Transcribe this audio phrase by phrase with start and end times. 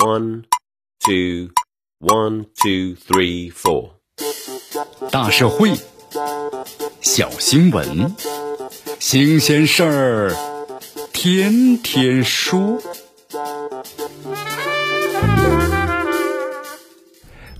[0.00, 0.44] One,
[1.00, 1.50] two,
[1.98, 3.94] one, two, three, four。
[5.10, 5.72] 大社会，
[7.00, 8.14] 小新闻，
[9.00, 10.36] 新鲜事儿，
[11.12, 12.80] 天天说。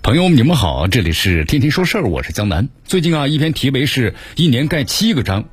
[0.00, 2.68] 朋友，你们好，这里是天天说事儿，我是江南。
[2.84, 5.44] 最近啊，一篇题为是一年盖七个章。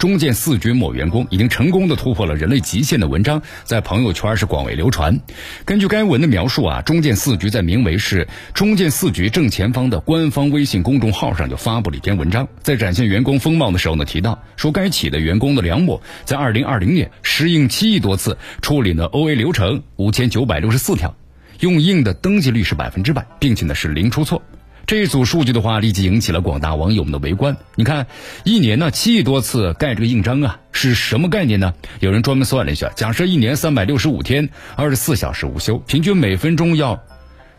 [0.00, 5.20] 中建四局某员工已经成功的突破了人类极限的文章，在朋友圈是广为流传。
[5.66, 21.14] 根据该文的描述啊，中建四局在名为是中建四局正前方的官方微信公众号上就发布了一篇文章，在展现员工风貌的时候呢，提到说该企的员工的梁某在二零二零年适应七亿多次，处理了 OA 流程五千九百六十四条，
[21.58, 24.42] 用印的登记率是百分之百，并且呢是零出错。
[24.90, 27.56] 这一组数据的话，立即引起了广大网友们的围观。
[27.76, 28.08] 你看，
[28.42, 31.74] 一年呢七亿多次盖这个印章啊，是什么概念呢？
[32.00, 37.00] 有人专门算了一下，假设一年三百六十五天，二十四小时无休，平均每分钟要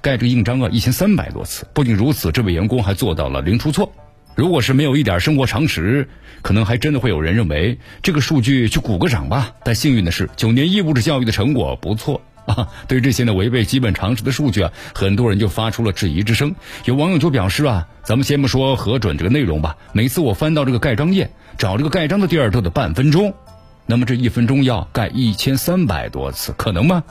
[0.00, 1.66] 盖这个印章啊一千三百多次。
[1.74, 3.92] 不仅如此，这位员工还做到了零出错。
[4.34, 6.08] 如果是没有一点生活常识，
[6.40, 9.52] 可能还真的会有人认为这个数据去鼓个掌吧。
[9.66, 12.22] 但幸运的是，九年义务制教育的成果不错。
[12.48, 16.54] 啊，对这些呢违背基本常识的数据啊，很多人就发出了质疑之声。
[16.86, 23.34] 有网友就表示啊，咱们先不说核准这个内容吧，每次我翻到这个盖章页，找这个盖章的地儿都得半分钟，
[23.84, 27.04] 那么这一分钟要盖一千三百多次，可能吗？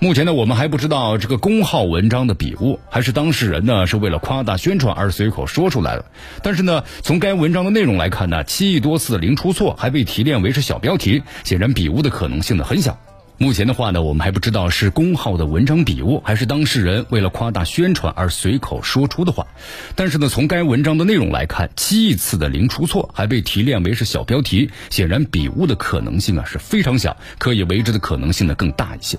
[0.00, 6.04] 目前呢，我们还不知道这个公号文章的笔误，还是当事人呢是为了夸大宣传而随口说出来的。
[6.44, 12.96] 但是呢，从该文章的内容来看呢，七亿多次的零出错还被提炼为是小标题，显然笔误的可能性呢很小。
[13.40, 19.46] 目前的话呢，我们还不知道是公号的文章笔误，还是当事人为了夸大宣传而随口说出的话。
[19.94, 29.16] 但是呢，从该文章的内容来看，七亿次的零出错还被提炼为是小标题，显然笔误的可能性啊是非常小，可以为之的可能性呢更大一些。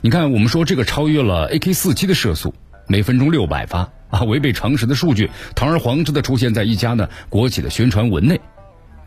[0.00, 2.54] 你看，我们说这个超越了 AK 四七的射速，
[2.86, 8.40] 每分钟六百发啊，违背常识的数据，堂而皇之的出现在一家呢国企的宣传文内。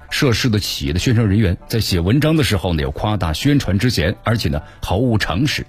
[0.10, 5.66] 涉事的企业的宣传人员在写文章的时候呢，有夸大宣传之嫌，而且呢毫无常识。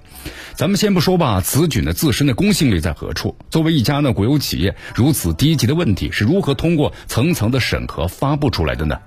[0.55, 3.37] 咱们先不说吧，此举呢自身的公信力在何处？
[3.51, 8.99] 作为一家呢国有企业，如此低级的问题是如何通过层层的审核发布出来的呢？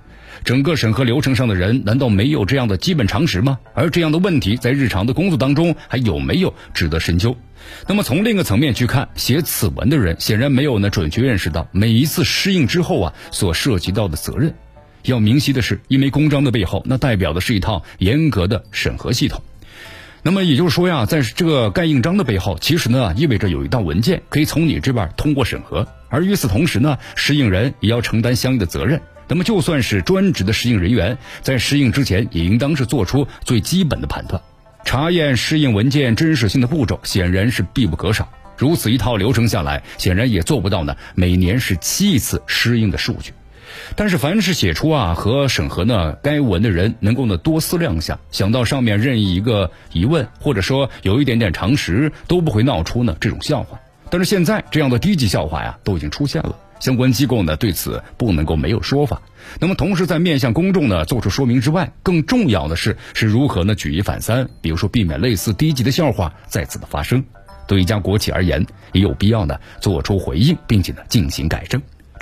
[0.42, 3.58] 整个审核流程上的人难道没有这样的基本常识吗？
[3.74, 7.36] 而这样的问题在日常的工作当中还有没有值得深究？
[7.86, 14.54] 那么从另一个层面去看，写此文的人显然没有呢准确认识到每一次适应之后啊所涉及到的责任。
[15.04, 19.42] 要明晰的是，一枚公章的背后，那代表的是一套严格的审核系统。
[20.22, 29.00] 那么也就是说呀，在这个盖印章的背后，其实呢意味着有一道文件可以从你这边通过审核，而与此同时呢，适应人也要承担相应的责任。
[29.28, 34.40] 那么就算是专职的适应人员，在适应之前，也应当是做出最基本的判断，
[34.86, 38.26] 查验适应文件真实性的步骤显然是必不可少。
[38.56, 43.32] 如此一套流程下来，显然也做不到呢每年是七次适应的数据。
[43.96, 53.80] 但是，凡是写出啊和审核呢该文的人，能够呢多思量下，想到上面任意一个疑问，或者说有一点点常识，都不会闹出呢这种笑话。
[54.10, 59.22] 但是现在这样的低级笑话呀，都已经出现了，相关机构呢对此不能够没有说法。
[59.60, 67.24] 那么，同时在面向公众呢做出说明之外，更重要的是是如何呢举一反三，比如说避免类似低级的笑话再次的发生。
[67.66, 71.80] 对一家国企而言，也有必要呢做出回应，并且呢进行改正。